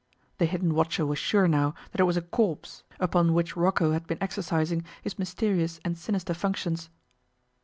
[0.39, 4.07] The hidden watcher was sure now that it was a corpse upon which Rocco had
[4.07, 6.89] been exercising his mysterious and sinister functions.